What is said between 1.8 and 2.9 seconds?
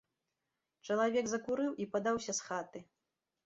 і падаўся з хаты.